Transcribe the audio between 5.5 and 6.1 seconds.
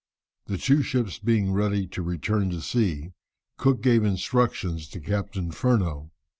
Furneaux.